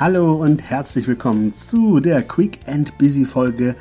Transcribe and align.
Hallo 0.00 0.36
und 0.36 0.62
herzlich 0.62 1.08
willkommen 1.08 1.50
zu 1.50 1.98
der 1.98 2.22
Quick 2.22 2.60
and 2.68 2.96
Busy 2.98 3.24
Folge 3.24 3.74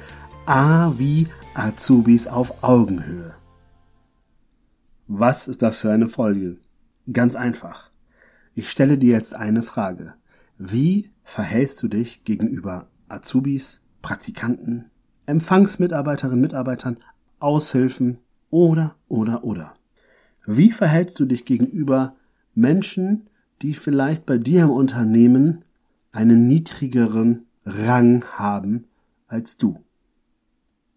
A 0.48 0.92
wie 0.98 1.28
Azubis 1.54 2.26
auf 2.26 2.64
Augenhöhe. 2.64 3.36
Was 5.06 5.48
ist 5.48 5.62
das 5.62 5.82
für 5.82 5.92
eine 5.92 6.10
Folge? 6.10 6.58
Ganz 7.14 7.36
einfach. 7.36 7.92
Ich 8.56 8.72
stelle 8.72 8.98
dir 8.98 9.14
jetzt 9.14 9.36
eine 9.36 9.62
Frage. 9.62 10.16
Wie 10.58 11.12
verhältst 11.24 11.84
du 11.84 11.88
dich 11.88 12.24
gegenüber 12.24 12.88
Azubis, 13.10 13.82
Praktikanten, 14.02 14.90
Empfangsmitarbeiterinnen, 15.28 16.42
Mitarbeitern, 16.42 16.98
Aushilfen 17.38 18.18
oder, 18.50 18.96
oder, 19.08 19.44
oder? 19.44 19.76
Wie 20.48 20.72
verhältst 20.72 21.20
du 21.20 21.28
dich 21.28 21.46
gegenüber 21.46 22.16
Menschen, 22.56 23.30
die 23.62 23.76
vielleicht 23.76 24.26
bei 24.26 24.40
dir 24.40 24.64
im 24.64 24.72
Unternehmen 24.72 25.64
einen 26.18 26.48
niedrigeren 26.48 27.46
Rang 27.64 28.26
haben 28.40 28.86
als 29.28 29.58
du. 29.58 29.84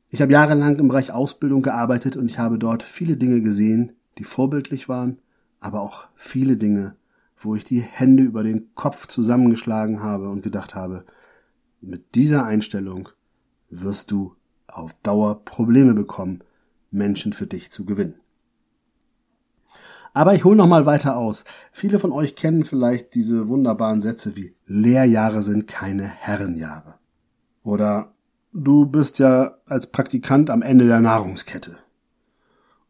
Ich 0.09 0.23
habe 0.23 0.33
jahrelang 0.33 0.79
im 0.79 0.89
Bereich 0.89 1.13
Ausbildung 1.13 1.61
gearbeitet 1.61 2.17
und 2.17 2.25
ich 2.25 2.39
habe 2.39 2.59
dort 2.59 2.83
viele 2.83 3.19
Dinge 3.19 3.43
gesehen, 3.43 3.93
die 4.17 4.25
vorbildlich 4.25 4.89
waren, 4.89 5.19
aber 5.61 5.83
auch 5.83 6.09
viele 6.15 6.57
Dinge, 6.57 6.97
wo 7.37 7.55
ich 7.55 7.65
die 7.65 7.81
Hände 7.81 8.23
über 8.23 8.43
den 8.43 8.75
Kopf 8.75 9.09
zusammengeschlagen 9.09 10.03
habe 10.03 10.31
und 10.31 10.41
gedacht 10.41 10.75
habe, 10.75 11.05
mit 11.83 12.15
dieser 12.15 12.47
Einstellung 12.47 13.11
wirst 13.69 14.11
du 14.11 14.37
auf 14.69 14.95
Dauer 15.03 15.45
Probleme 15.45 15.93
bekommen, 15.93 16.43
Menschen 16.91 17.35
für 17.35 17.47
dich 17.47 17.71
zu 17.71 17.85
gewinnen. 17.85 18.15
Aber 20.13 20.35
ich 20.35 20.45
hole 20.45 20.57
noch 20.57 20.67
mal 20.67 20.87
weiter 20.87 21.17
aus. 21.17 21.45
Viele 21.73 21.99
von 21.99 22.13
euch 22.13 22.35
kennen 22.35 22.65
vielleicht 22.65 23.15
diese 23.15 23.49
wunderbaren 23.49 24.03
Sätze 24.03 24.37
wie 24.37 24.55
Lehrjahre 24.67 25.43
sind 25.43 25.67
keine 25.67 26.05
Herrenjahre. 26.05 26.95
Oder 27.63 28.13
du 28.53 28.87
bist 28.87 29.19
ja 29.19 29.59
als 29.67 29.87
Praktikant 29.87 30.51
am 30.51 30.63
Ende 30.63 30.87
der 30.87 31.01
Nahrungskette. 31.01 31.77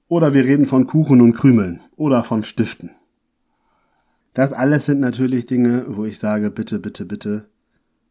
Oder 0.08 0.34
wir 0.34 0.44
reden 0.44 0.66
von 0.66 0.86
Kuchen 0.86 1.20
und 1.20 1.34
Krümeln 1.34 1.80
oder 1.96 2.24
von 2.24 2.42
Stiften. 2.42 2.90
Das 4.32 4.52
alles 4.52 4.86
sind 4.86 5.00
natürlich 5.00 5.46
Dinge, 5.46 5.84
wo 5.88 6.04
ich 6.04 6.18
sage, 6.18 6.50
bitte, 6.50 6.78
bitte, 6.78 7.04
bitte, 7.04 7.48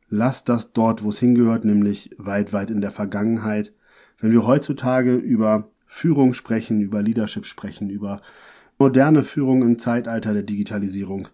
lass 0.10 0.44
das 0.44 0.74
dort, 0.74 1.04
wo 1.04 1.10
es 1.10 1.20
hingehört, 1.20 1.66
nämlich 1.66 2.12
weit, 2.18 2.54
weit 2.54 2.72
in 2.72 2.82
der 2.82 2.92
Vergangenheit. 2.92 3.74
Wenn 4.20 4.32
wir 4.32 4.46
heutzutage 4.46 5.16
über 5.16 5.70
Führung 5.86 6.34
sprechen, 6.34 6.82
über 6.82 7.02
Leadership 7.02 7.46
sprechen, 7.46 7.90
über 7.90 8.20
moderne 8.80 9.24
Führung 9.24 9.62
im 9.62 9.78
Zeitalter 9.78 10.34
der 10.34 10.44
Digitalisierung, 10.44 11.28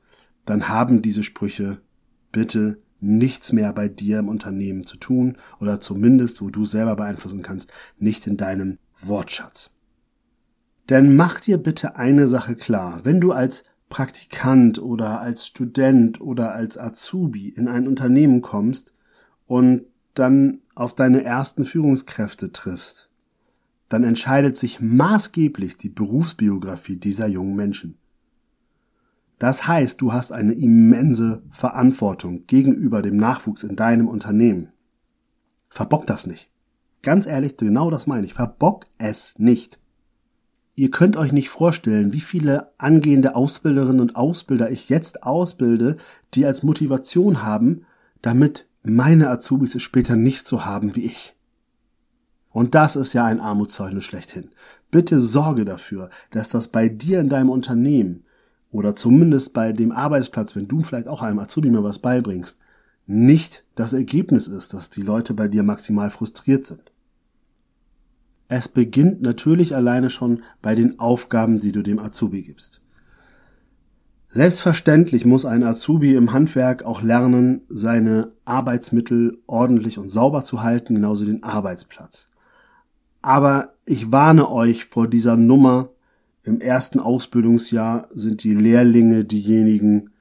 dann 0.46 0.68
haben 0.68 1.02
diese 1.02 1.24
Sprüche 1.24 1.80
bitte 2.32 2.82
nichts 3.00 3.54
mehr 3.54 3.72
bei 3.72 3.88
dir 3.88 4.20
im 4.20 4.30
Unternehmen 4.30 4.84
zu 4.84 4.98
tun 4.98 5.38
oder 5.60 5.80
zumindest, 5.80 6.42
wo 6.42 6.50
du 6.50 6.66
selber 6.66 6.96
beeinflussen 6.96 7.44
kannst, 7.44 7.72
nicht 7.98 8.26
in 8.26 8.36
deinem 8.36 8.80
Wortschatz. 9.00 9.72
Denn 10.90 11.16
mach 11.16 11.40
dir 11.40 11.58
bitte 11.58 11.96
eine 11.96 12.28
Sache 12.28 12.56
klar, 12.56 13.02
wenn 13.04 13.22
du 13.22 13.32
als 13.32 13.64
Praktikant 13.90 14.82
oder 14.82 15.22
als 15.22 15.46
Student 15.46 16.20
oder 16.20 16.54
als 16.54 16.78
Azubi 16.78 17.50
in 17.50 17.68
ein 17.68 17.88
Unternehmen 17.88 18.42
kommst 18.42 18.94
und 19.46 19.86
dann 20.16 20.62
auf 20.74 20.96
deine 20.96 21.24
ersten 21.24 21.66
Führungskräfte 21.66 22.52
triffst, 22.52 23.10
dann 23.96 24.04
entscheidet 24.04 24.58
sich 24.58 24.82
maßgeblich 24.82 25.78
die 25.78 25.88
Berufsbiografie 25.88 26.98
dieser 26.98 27.28
jungen 27.28 27.56
Menschen. 27.56 27.98
Das 29.40 29.70
heißt, 29.70 30.02
du 30.02 30.12
hast 30.12 30.34
eine 30.34 30.52
immense 30.52 31.44
Verantwortung 31.50 32.46
gegenüber 32.46 33.02
dem 33.02 33.16
Nachwuchs 33.16 33.64
in 33.64 33.78
deinem 33.78 34.10
Unternehmen. 34.10 34.74
Verbock 35.70 36.06
das 36.08 36.28
nicht. 36.28 36.50
Ganz 37.04 37.26
ehrlich, 37.26 37.56
genau 37.56 37.90
das 37.90 38.06
meine 38.06 38.26
ich. 38.26 38.34
Verbock 38.34 38.84
es 38.98 39.34
nicht. 39.38 39.80
Ihr 40.76 40.92
könnt 40.92 41.16
euch 41.16 41.32
nicht 41.32 41.48
vorstellen, 41.48 42.12
wie 42.12 42.20
viele 42.20 42.74
angehende 42.78 43.34
Ausbilderinnen 43.34 44.02
und 44.02 44.18
Ausbilder 44.18 44.72
ich 44.72 44.90
jetzt 44.90 45.24
ausbilde, 45.24 45.96
die 46.34 46.46
als 46.46 46.64
Motivation 46.64 47.44
haben, 47.44 47.86
damit 48.22 48.68
meine 48.84 49.30
Azubis 49.30 49.74
es 49.74 49.84
später 49.84 50.18
nicht 50.18 50.50
so 50.50 50.66
haben 50.66 50.98
wie 50.98 51.06
ich. 51.06 51.35
Und 52.56 52.74
das 52.74 52.96
ist 52.96 53.12
ja 53.12 53.26
ein 53.26 53.42
Armutszeugnis 53.42 54.06
schlechthin. 54.06 54.48
Bitte 54.90 55.20
sorge 55.20 55.66
dafür, 55.66 56.10
dass 56.32 56.48
das 56.48 56.70
bei 56.70 56.88
dir 56.88 57.20
in 57.20 57.28
deinem 57.28 57.50
Unternehmen 57.50 58.24
oder 58.72 58.96
zumindest 58.96 59.52
bei 59.52 59.74
dem 59.74 59.92
Arbeitsplatz, 59.92 60.56
wenn 60.56 60.70
du 60.70 60.82
vielleicht 60.82 61.10
auch 61.10 61.22
einem 61.22 61.40
Azubi 61.40 61.70
mal 61.70 61.84
was 61.84 62.00
beibringst, 62.00 62.60
nicht 63.08 63.66
das 63.76 63.92
Ergebnis 63.92 64.48
ist, 64.48 64.74
dass 64.74 64.90
die 64.90 65.02
Leute 65.02 65.34
bei 65.34 65.50
dir 65.50 65.64
maximal 65.64 66.10
frustriert 66.10 66.66
sind. 66.66 66.94
Es 68.48 68.70
beginnt 68.70 69.22
natürlich 69.22 69.76
alleine 69.76 70.10
schon 70.10 70.42
bei 70.62 70.76
den 70.76 70.98
Aufgaben, 70.98 71.60
die 71.60 71.74
du 71.74 71.82
dem 71.82 72.00
Azubi 72.00 72.42
gibst. 72.42 72.80
Selbstverständlich 74.30 75.26
muss 75.26 75.44
ein 75.44 75.64
Azubi 75.64 76.16
im 76.16 76.32
Handwerk 76.32 76.84
auch 76.84 77.02
lernen, 77.02 77.64
seine 77.68 78.32
Arbeitsmittel 78.46 79.40
ordentlich 79.46 79.98
und 79.98 80.08
sauber 80.08 80.46
zu 80.46 80.64
halten, 80.64 80.96
genauso 80.96 81.26
den 81.26 81.44
Arbeitsplatz. 81.44 82.30
Aber 83.26 83.74
ich 83.88 84.12
warne 84.12 84.52
euch 84.52 84.86
vor 84.86 85.08
dieser 85.08 85.36
Nummer. 85.36 85.90
Im 86.44 86.62
ersten 86.62 87.00
Ausbildungsjahr 87.00 88.08
sind 88.14 88.44
die 88.44 88.54
Lehrlinge 88.54 89.26
diejenigen, 89.26 90.12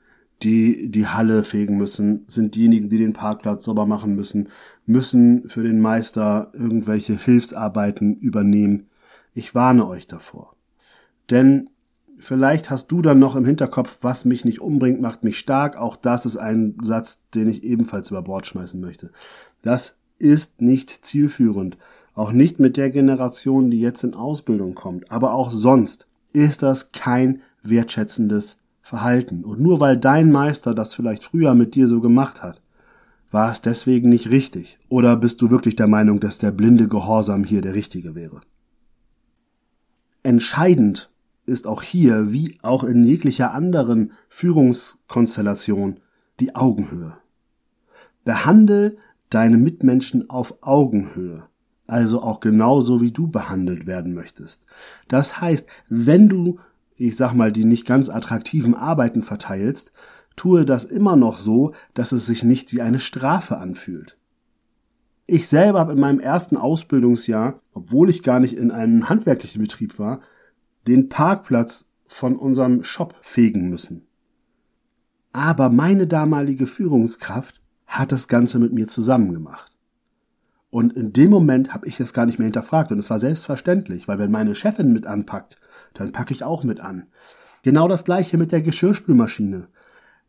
die 0.42 0.88
die 0.88 1.06
Halle 1.06 1.44
fegen 1.44 1.76
müssen, 1.76 2.24
sind 2.28 2.54
diejenigen, 2.54 2.88
die 2.88 2.96
den 2.96 3.12
Parkplatz 3.12 3.64
sauber 3.64 3.84
machen 3.84 4.16
müssen, 4.16 4.48
müssen 4.86 5.50
für 5.50 5.62
den 5.62 5.80
Meister 5.80 6.50
irgendwelche 6.54 7.14
Hilfsarbeiten 7.14 8.16
übernehmen. 8.16 8.86
Ich 9.34 9.54
warne 9.54 9.86
euch 9.86 10.06
davor. 10.06 10.56
Denn 11.28 11.68
vielleicht 12.18 12.70
hast 12.70 12.86
du 12.86 13.02
dann 13.02 13.18
noch 13.18 13.36
im 13.36 13.44
Hinterkopf, 13.44 13.98
was 14.00 14.24
mich 14.24 14.46
nicht 14.46 14.62
umbringt, 14.62 15.02
macht 15.02 15.24
mich 15.24 15.36
stark. 15.36 15.76
Auch 15.76 15.96
das 15.96 16.24
ist 16.24 16.38
ein 16.38 16.78
Satz, 16.80 17.20
den 17.34 17.50
ich 17.50 17.64
ebenfalls 17.64 18.10
über 18.10 18.22
Bord 18.22 18.46
schmeißen 18.46 18.80
möchte. 18.80 19.10
Das 19.60 19.98
ist 20.18 20.62
nicht 20.62 21.04
zielführend. 21.04 21.76
Auch 22.14 22.32
nicht 22.32 22.60
mit 22.60 22.76
der 22.76 22.90
Generation, 22.90 23.70
die 23.70 23.80
jetzt 23.80 24.04
in 24.04 24.14
Ausbildung 24.14 24.74
kommt. 24.74 25.10
Aber 25.10 25.34
auch 25.34 25.50
sonst 25.50 26.06
ist 26.32 26.62
das 26.62 26.92
kein 26.92 27.42
wertschätzendes 27.62 28.58
Verhalten. 28.82 29.44
Und 29.44 29.60
nur 29.60 29.80
weil 29.80 29.96
dein 29.96 30.30
Meister 30.30 30.74
das 30.74 30.94
vielleicht 30.94 31.24
früher 31.24 31.54
mit 31.54 31.74
dir 31.74 31.88
so 31.88 32.00
gemacht 32.00 32.42
hat, 32.42 32.60
war 33.30 33.50
es 33.50 33.62
deswegen 33.62 34.10
nicht 34.10 34.30
richtig. 34.30 34.78
Oder 34.88 35.16
bist 35.16 35.42
du 35.42 35.50
wirklich 35.50 35.74
der 35.74 35.88
Meinung, 35.88 36.20
dass 36.20 36.38
der 36.38 36.52
blinde 36.52 36.86
Gehorsam 36.86 37.42
hier 37.42 37.62
der 37.62 37.74
richtige 37.74 38.14
wäre? 38.14 38.40
Entscheidend 40.22 41.10
ist 41.46 41.66
auch 41.66 41.82
hier, 41.82 42.32
wie 42.32 42.56
auch 42.62 42.84
in 42.84 43.04
jeglicher 43.04 43.52
anderen 43.52 44.12
Führungskonstellation, 44.28 45.98
die 46.40 46.54
Augenhöhe. 46.54 47.16
Behandle 48.24 48.96
deine 49.30 49.56
Mitmenschen 49.56 50.30
auf 50.30 50.62
Augenhöhe 50.62 51.44
also 51.86 52.22
auch 52.22 52.40
genauso 52.40 53.00
wie 53.00 53.12
du 53.12 53.28
behandelt 53.28 53.86
werden 53.86 54.14
möchtest. 54.14 54.66
Das 55.08 55.40
heißt, 55.40 55.68
wenn 55.88 56.28
du, 56.28 56.58
ich 56.96 57.16
sag 57.16 57.34
mal, 57.34 57.52
die 57.52 57.64
nicht 57.64 57.86
ganz 57.86 58.08
attraktiven 58.08 58.74
Arbeiten 58.74 59.22
verteilst, 59.22 59.92
tue 60.36 60.64
das 60.64 60.84
immer 60.84 61.16
noch 61.16 61.36
so, 61.36 61.72
dass 61.92 62.12
es 62.12 62.26
sich 62.26 62.42
nicht 62.42 62.72
wie 62.72 62.82
eine 62.82 63.00
Strafe 63.00 63.58
anfühlt. 63.58 64.16
Ich 65.26 65.48
selber 65.48 65.78
habe 65.78 65.92
in 65.92 66.00
meinem 66.00 66.20
ersten 66.20 66.56
Ausbildungsjahr, 66.56 67.60
obwohl 67.72 68.10
ich 68.10 68.22
gar 68.22 68.40
nicht 68.40 68.56
in 68.56 68.70
einem 68.70 69.08
handwerklichen 69.08 69.62
Betrieb 69.62 69.98
war, 69.98 70.20
den 70.86 71.08
Parkplatz 71.08 71.86
von 72.06 72.36
unserem 72.36 72.82
Shop 72.82 73.14
fegen 73.22 73.68
müssen. 73.68 74.06
Aber 75.32 75.70
meine 75.70 76.06
damalige 76.06 76.66
Führungskraft 76.66 77.62
hat 77.86 78.12
das 78.12 78.28
Ganze 78.28 78.58
mit 78.58 78.72
mir 78.72 78.86
zusammen 78.86 79.32
gemacht. 79.32 79.73
Und 80.74 80.94
in 80.94 81.12
dem 81.12 81.30
Moment 81.30 81.72
habe 81.72 81.86
ich 81.86 81.98
das 81.98 82.12
gar 82.12 82.26
nicht 82.26 82.40
mehr 82.40 82.46
hinterfragt. 82.46 82.90
Und 82.90 82.98
es 82.98 83.08
war 83.08 83.20
selbstverständlich, 83.20 84.08
weil 84.08 84.18
wenn 84.18 84.32
meine 84.32 84.56
Chefin 84.56 84.92
mit 84.92 85.06
anpackt, 85.06 85.56
dann 85.92 86.10
packe 86.10 86.34
ich 86.34 86.42
auch 86.42 86.64
mit 86.64 86.80
an. 86.80 87.04
Genau 87.62 87.86
das 87.86 88.04
gleiche 88.04 88.38
mit 88.38 88.50
der 88.50 88.60
Geschirrspülmaschine. 88.60 89.68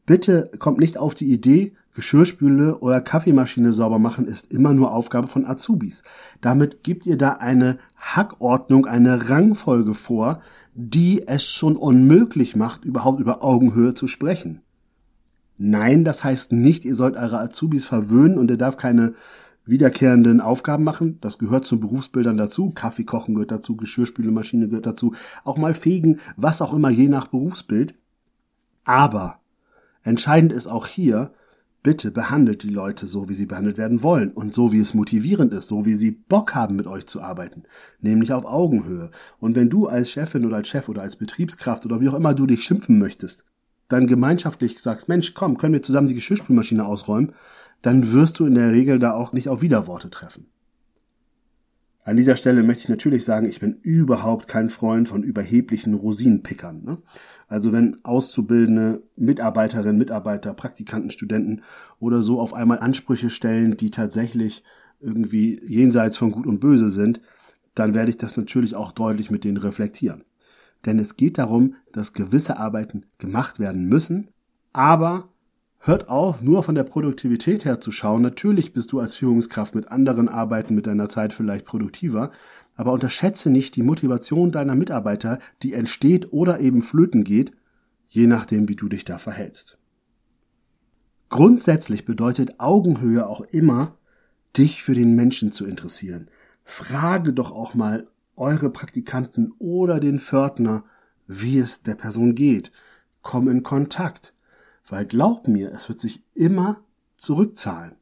Bitte 0.05 0.51
kommt 0.59 0.77
nicht 0.77 0.99
auf 0.99 1.15
die 1.15 1.33
Idee, 1.33 1.73
Geschirrspüle 1.95 2.77
oder 2.77 3.01
Kaffeemaschine 3.01 3.73
sauber 3.73 3.97
machen 3.97 4.27
ist 4.27 4.53
immer 4.53 4.75
nur 4.75 4.91
Aufgabe 4.91 5.27
von 5.27 5.47
Azubis. 5.47 6.03
Damit 6.41 6.83
gibt 6.83 7.07
ihr 7.07 7.17
da 7.17 7.31
eine 7.31 7.79
Hackordnung, 7.95 8.85
eine 8.85 9.31
Rangfolge 9.31 9.95
vor, 9.95 10.41
die 10.75 11.27
es 11.27 11.43
schon 11.43 11.75
unmöglich 11.75 12.55
macht, 12.55 12.85
überhaupt 12.85 13.19
über 13.19 13.43
Augenhöhe 13.43 13.95
zu 13.95 14.05
sprechen. 14.05 14.61
Nein, 15.57 16.03
das 16.03 16.23
heißt 16.23 16.51
nicht, 16.51 16.85
ihr 16.85 16.93
sollt 16.93 17.15
eure 17.15 17.39
Azubis 17.39 17.87
verwöhnen 17.87 18.37
und 18.37 18.51
ihr 18.51 18.57
darf 18.57 18.77
keine 18.77 19.15
wiederkehrenden 19.65 20.41
Aufgaben 20.41 20.83
machen. 20.83 21.17
Das 21.21 21.37
gehört 21.37 21.65
zu 21.65 21.79
Berufsbildern 21.79 22.37
dazu. 22.37 22.71
Kaffee 22.71 23.03
kochen 23.03 23.35
gehört 23.35 23.51
dazu, 23.51 23.75
Geschirrspülemaschine 23.75 24.67
gehört 24.67 24.85
dazu. 24.85 25.13
Auch 25.43 25.57
mal 25.57 25.73
fegen, 25.73 26.19
was 26.37 26.61
auch 26.61 26.73
immer, 26.73 26.89
je 26.89 27.07
nach 27.07 27.27
Berufsbild. 27.27 27.95
Aber 28.83 29.39
entscheidend 30.03 30.53
ist 30.53 30.67
auch 30.67 30.87
hier, 30.87 31.31
Bitte 31.85 32.09
behandelt 32.09 32.63
die 32.63 32.69
Leute 32.69 33.05
so, 33.05 33.29
wie 33.29 33.35
sie 33.35 33.45
behandelt 33.45 33.77
werden 33.77 34.01
wollen 34.01 34.31
und 34.31 34.55
so, 34.55 34.71
wie 34.71 34.79
es 34.79 34.95
motivierend 34.95 35.53
ist, 35.53 35.67
so 35.67 35.85
wie 35.85 35.93
sie 35.93 36.09
Bock 36.09 36.55
haben, 36.55 36.75
mit 36.75 36.87
euch 36.87 37.05
zu 37.05 37.21
arbeiten, 37.21 37.61
nämlich 38.01 38.33
auf 38.33 38.43
Augenhöhe. 38.43 39.11
Und 39.37 39.55
wenn 39.55 39.69
du 39.69 39.85
als 39.85 40.09
Chefin 40.09 40.45
oder 40.47 40.55
als 40.55 40.67
Chef 40.67 40.89
oder 40.89 41.03
als 41.03 41.15
Betriebskraft 41.15 41.85
oder 41.85 42.01
wie 42.01 42.09
auch 42.09 42.15
immer 42.15 42.33
du 42.33 42.47
dich 42.47 42.63
schimpfen 42.63 42.97
möchtest, 42.97 43.45
dann 43.87 44.07
gemeinschaftlich 44.07 44.79
sagst, 44.79 45.09
Mensch, 45.09 45.35
komm, 45.35 45.59
können 45.59 45.73
wir 45.73 45.83
zusammen 45.83 46.07
die 46.07 46.15
Geschirrspülmaschine 46.15 46.83
ausräumen, 46.83 47.33
dann 47.81 48.11
wirst 48.11 48.39
du 48.39 48.45
in 48.45 48.55
der 48.55 48.71
Regel 48.71 48.99
da 48.99 49.13
auch 49.13 49.33
nicht 49.33 49.49
auf 49.49 49.61
Widerworte 49.61 50.09
treffen. 50.09 50.47
An 52.05 52.17
dieser 52.17 52.35
Stelle 52.35 52.61
möchte 52.61 52.83
ich 52.83 52.89
natürlich 52.89 53.25
sagen, 53.25 53.47
ich 53.49 53.59
bin 53.59 53.79
überhaupt 53.81 54.47
kein 54.47 54.69
Freund 54.69 55.09
von 55.09 55.23
überheblichen 55.23 55.95
Rosinenpickern. 55.95 56.83
Ne? 56.83 56.97
Also 57.47 57.73
wenn 57.73 57.97
Auszubildende, 58.03 59.01
Mitarbeiterinnen, 59.15 59.97
Mitarbeiter, 59.97 60.53
Praktikanten, 60.53 61.09
Studenten 61.09 61.63
oder 61.99 62.21
so 62.21 62.39
auf 62.39 62.53
einmal 62.53 62.77
Ansprüche 62.77 63.31
stellen, 63.31 63.75
die 63.75 63.89
tatsächlich 63.89 64.63
irgendwie 64.99 65.59
jenseits 65.65 66.19
von 66.19 66.29
Gut 66.29 66.45
und 66.45 66.59
Böse 66.59 66.91
sind, 66.91 67.21
dann 67.73 67.95
werde 67.95 68.11
ich 68.11 68.17
das 68.17 68.37
natürlich 68.37 68.75
auch 68.75 68.91
deutlich 68.91 69.31
mit 69.31 69.43
denen 69.43 69.57
reflektieren. 69.57 70.23
Denn 70.85 70.99
es 70.99 71.17
geht 71.17 71.39
darum, 71.39 71.73
dass 71.91 72.13
gewisse 72.13 72.57
Arbeiten 72.57 73.05
gemacht 73.17 73.59
werden 73.59 73.85
müssen, 73.85 74.29
aber 74.73 75.29
Hört 75.87 76.09
auf, 76.09 76.41
nur 76.41 76.63
von 76.63 76.73
der 76.73 76.83
Produktivität 76.83 77.63
her 77.63 77.79
zu 77.79 77.91
schauen. 77.91 78.23
Natürlich 78.23 78.73
bist 78.73 78.91
du 78.91 78.99
als 78.99 79.17
Führungskraft 79.17 79.75
mit 79.75 79.89
anderen 79.89 80.27
Arbeiten 80.27 80.73
mit 80.73 80.87
deiner 80.87 81.09
Zeit 81.09 81.31
vielleicht 81.31 81.67
produktiver, 81.67 82.31
aber 82.75 82.91
unterschätze 82.91 83.51
nicht 83.51 83.75
die 83.75 83.83
Motivation 83.83 84.51
deiner 84.51 84.73
Mitarbeiter, 84.73 85.37
die 85.61 85.73
entsteht 85.73 86.33
oder 86.33 86.59
eben 86.59 86.81
flöten 86.81 87.23
geht, 87.23 87.51
je 88.07 88.25
nachdem, 88.25 88.67
wie 88.67 88.75
du 88.75 88.87
dich 88.87 89.05
da 89.05 89.19
verhältst. 89.19 89.77
Grundsätzlich 91.29 92.03
bedeutet 92.03 92.59
Augenhöhe 92.59 93.27
auch 93.27 93.41
immer, 93.41 93.95
dich 94.57 94.81
für 94.81 94.95
den 94.95 95.15
Menschen 95.15 95.51
zu 95.51 95.67
interessieren. 95.67 96.31
Frage 96.63 97.31
doch 97.31 97.51
auch 97.51 97.75
mal 97.75 98.07
eure 98.35 98.71
Praktikanten 98.71 99.53
oder 99.59 99.99
den 99.99 100.17
Pförtner, 100.19 100.83
wie 101.27 101.59
es 101.59 101.83
der 101.83 101.93
Person 101.93 102.33
geht. 102.33 102.71
Komm 103.21 103.47
in 103.49 103.61
Kontakt. 103.61 104.34
Weil 104.87 105.05
glaub 105.05 105.47
mir, 105.47 105.71
es 105.71 105.89
wird 105.89 105.99
sich 105.99 106.23
immer 106.33 106.77
zurückzahlen. 107.17 107.95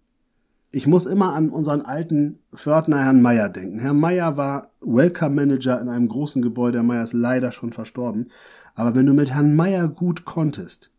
Ich 0.72 0.88
muss 0.88 1.06
immer 1.06 1.34
an 1.34 1.50
unseren 1.50 1.82
alten 1.82 2.40
Pförtner 2.54 3.04
Herrn 3.04 3.22
Meier 3.22 3.48
denken. 3.48 3.80
Herr 3.80 3.94
Meier 3.94 4.38
war 4.38 4.72
Welcome 4.82 5.36
Manager 5.36 5.80
in 5.80 5.88
einem 5.88 6.08
großen 6.08 6.42
Gebäude. 6.42 6.80
Herr 6.80 6.84
Meier 6.84 7.04
ist 7.04 7.14
leider 7.14 7.52
schon 7.52 7.72
verstorben. 7.72 8.30
Aber 8.74 8.96
wenn 8.96 9.06
du 9.06 9.14
mit 9.14 9.30
Herrn 9.30 9.56
Meier 9.56 9.88
gut 9.88 10.26
konntest, 10.26 10.90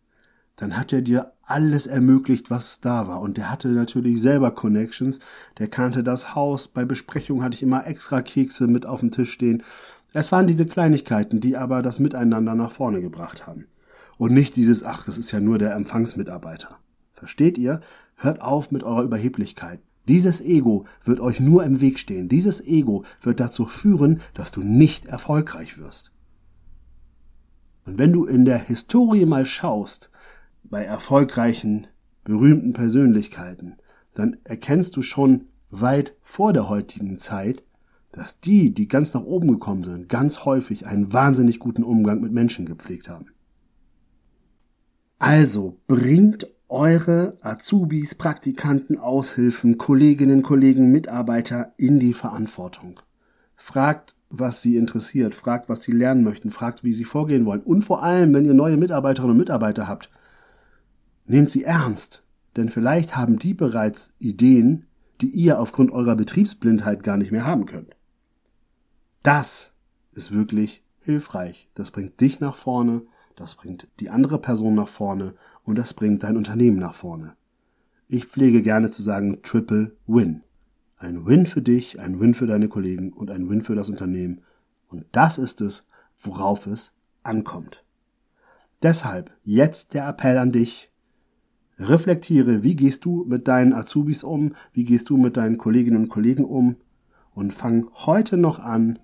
dann 0.56 0.76
hat 0.78 0.92
er 0.92 1.02
dir 1.02 1.32
alles 1.42 1.88
ermöglicht, 1.88 2.50
was 2.50 2.80
da 2.80 3.08
war. 3.08 3.20
Und 3.20 3.36
der 3.36 3.50
hatte 3.50 3.66
natürlich 3.68 4.22
selber 4.22 4.52
Connections. 4.52 5.18
Der 5.58 5.66
kannte 5.66 6.04
das 6.04 6.36
Haus. 6.36 6.68
Bei 6.68 6.84
Besprechungen 6.84 7.42
hatte 7.42 7.54
ich 7.54 7.62
immer 7.64 7.86
extra 7.86 8.22
Kekse 8.22 8.68
mit 8.68 8.86
auf 8.86 9.00
dem 9.00 9.10
Tisch 9.10 9.32
stehen. 9.32 9.64
Es 10.12 10.30
waren 10.30 10.46
diese 10.46 10.66
Kleinigkeiten, 10.66 11.40
die 11.40 11.56
aber 11.56 11.82
das 11.82 11.98
Miteinander 11.98 12.54
nach 12.54 12.70
vorne 12.70 13.00
gebracht 13.00 13.48
haben. 13.48 13.66
Und 14.18 14.32
nicht 14.32 14.56
dieses, 14.56 14.82
ach, 14.82 15.04
das 15.04 15.18
ist 15.18 15.32
ja 15.32 15.40
nur 15.40 15.58
der 15.58 15.74
Empfangsmitarbeiter. 15.74 16.78
Versteht 17.12 17.58
ihr? 17.58 17.80
Hört 18.16 18.40
auf 18.40 18.70
mit 18.70 18.82
eurer 18.82 19.02
Überheblichkeit. 19.02 19.80
Dieses 20.06 20.40
Ego 20.40 20.84
wird 21.02 21.20
euch 21.20 21.40
nur 21.40 21.64
im 21.64 21.80
Weg 21.80 21.98
stehen. 21.98 22.28
Dieses 22.28 22.60
Ego 22.60 23.04
wird 23.20 23.40
dazu 23.40 23.66
führen, 23.66 24.20
dass 24.34 24.52
du 24.52 24.62
nicht 24.62 25.06
erfolgreich 25.06 25.78
wirst. 25.78 26.12
Und 27.86 27.98
wenn 27.98 28.12
du 28.12 28.24
in 28.24 28.44
der 28.44 28.58
Historie 28.58 29.26
mal 29.26 29.46
schaust, 29.46 30.10
bei 30.64 30.84
erfolgreichen, 30.84 31.86
berühmten 32.24 32.72
Persönlichkeiten, 32.72 33.76
dann 34.14 34.36
erkennst 34.44 34.96
du 34.96 35.02
schon 35.02 35.48
weit 35.70 36.16
vor 36.22 36.52
der 36.52 36.68
heutigen 36.68 37.18
Zeit, 37.18 37.62
dass 38.12 38.40
die, 38.40 38.72
die 38.72 38.88
ganz 38.88 39.12
nach 39.12 39.24
oben 39.24 39.48
gekommen 39.48 39.84
sind, 39.84 40.08
ganz 40.08 40.44
häufig 40.44 40.86
einen 40.86 41.12
wahnsinnig 41.12 41.58
guten 41.58 41.82
Umgang 41.82 42.20
mit 42.20 42.32
Menschen 42.32 42.64
gepflegt 42.64 43.08
haben. 43.08 43.26
Also 45.26 45.80
bringt 45.86 46.46
eure 46.68 47.38
Azubis, 47.40 48.14
Praktikanten, 48.14 48.98
Aushilfen, 48.98 49.78
Kolleginnen, 49.78 50.42
Kollegen, 50.42 50.92
Mitarbeiter 50.92 51.72
in 51.78 51.98
die 51.98 52.12
Verantwortung. 52.12 53.00
Fragt, 53.56 54.14
was 54.28 54.60
sie 54.60 54.76
interessiert, 54.76 55.34
fragt, 55.34 55.70
was 55.70 55.80
sie 55.80 55.92
lernen 55.92 56.24
möchten, 56.24 56.50
fragt, 56.50 56.84
wie 56.84 56.92
sie 56.92 57.06
vorgehen 57.06 57.46
wollen. 57.46 57.62
Und 57.62 57.86
vor 57.86 58.02
allem, 58.02 58.34
wenn 58.34 58.44
ihr 58.44 58.52
neue 58.52 58.76
Mitarbeiterinnen 58.76 59.30
und 59.30 59.38
Mitarbeiter 59.38 59.88
habt, 59.88 60.10
nehmt 61.24 61.48
sie 61.48 61.64
ernst. 61.64 62.22
Denn 62.58 62.68
vielleicht 62.68 63.16
haben 63.16 63.38
die 63.38 63.54
bereits 63.54 64.12
Ideen, 64.18 64.84
die 65.22 65.30
ihr 65.30 65.58
aufgrund 65.58 65.90
eurer 65.90 66.16
Betriebsblindheit 66.16 67.02
gar 67.02 67.16
nicht 67.16 67.32
mehr 67.32 67.46
haben 67.46 67.64
könnt. 67.64 67.96
Das 69.22 69.72
ist 70.12 70.32
wirklich 70.32 70.84
hilfreich. 71.00 71.70
Das 71.72 71.92
bringt 71.92 72.20
dich 72.20 72.40
nach 72.40 72.54
vorne, 72.54 73.06
das 73.36 73.56
bringt 73.56 73.88
die 74.00 74.10
andere 74.10 74.38
Person 74.38 74.74
nach 74.74 74.88
vorne 74.88 75.34
und 75.64 75.76
das 75.76 75.94
bringt 75.94 76.22
dein 76.22 76.36
Unternehmen 76.36 76.78
nach 76.78 76.94
vorne. 76.94 77.36
Ich 78.06 78.26
pflege 78.26 78.62
gerne 78.62 78.90
zu 78.90 79.02
sagen 79.02 79.40
Triple 79.42 79.96
Win. 80.06 80.42
Ein 80.96 81.26
Win 81.26 81.46
für 81.46 81.62
dich, 81.62 81.98
ein 82.00 82.20
Win 82.20 82.34
für 82.34 82.46
deine 82.46 82.68
Kollegen 82.68 83.12
und 83.12 83.30
ein 83.30 83.48
Win 83.48 83.60
für 83.60 83.74
das 83.74 83.90
Unternehmen. 83.90 84.42
Und 84.88 85.06
das 85.12 85.38
ist 85.38 85.60
es, 85.60 85.86
worauf 86.16 86.66
es 86.66 86.92
ankommt. 87.22 87.84
Deshalb 88.82 89.32
jetzt 89.42 89.94
der 89.94 90.08
Appell 90.08 90.38
an 90.38 90.52
dich. 90.52 90.90
Reflektiere, 91.78 92.62
wie 92.62 92.76
gehst 92.76 93.04
du 93.04 93.24
mit 93.24 93.48
deinen 93.48 93.72
Azubis 93.72 94.22
um, 94.22 94.54
wie 94.72 94.84
gehst 94.84 95.10
du 95.10 95.16
mit 95.16 95.36
deinen 95.36 95.58
Kolleginnen 95.58 95.96
und 95.96 96.08
Kollegen 96.08 96.44
um 96.44 96.76
und 97.34 97.52
fang 97.52 97.88
heute 97.94 98.36
noch 98.36 98.60
an, 98.60 99.00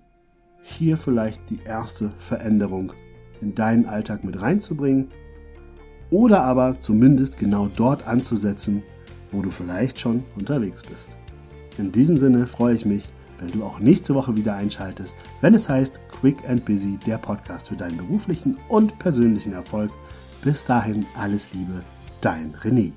hier 0.61 0.95
vielleicht 0.95 1.49
die 1.49 1.59
erste 1.65 2.11
Veränderung 2.17 2.93
in 3.41 3.55
deinen 3.55 3.85
Alltag 3.85 4.23
mit 4.23 4.41
reinzubringen 4.41 5.09
oder 6.09 6.43
aber 6.43 6.79
zumindest 6.79 7.37
genau 7.37 7.69
dort 7.75 8.07
anzusetzen, 8.07 8.83
wo 9.31 9.41
du 9.41 9.49
vielleicht 9.49 9.99
schon 9.99 10.23
unterwegs 10.35 10.83
bist. 10.83 11.17
In 11.77 11.91
diesem 11.91 12.17
Sinne 12.17 12.47
freue 12.47 12.75
ich 12.75 12.85
mich, 12.85 13.09
wenn 13.39 13.51
du 13.51 13.63
auch 13.63 13.79
nächste 13.79 14.13
Woche 14.13 14.35
wieder 14.35 14.55
einschaltest, 14.55 15.15
wenn 15.39 15.55
es 15.55 15.67
heißt 15.67 16.01
Quick 16.09 16.47
and 16.47 16.63
Busy, 16.65 16.99
der 17.05 17.17
Podcast 17.17 17.69
für 17.69 17.75
deinen 17.75 17.97
beruflichen 17.97 18.57
und 18.69 18.99
persönlichen 18.99 19.53
Erfolg. 19.53 19.91
Bis 20.43 20.65
dahin 20.65 21.05
alles 21.17 21.53
Liebe, 21.53 21.81
dein 22.19 22.53
René. 22.61 22.91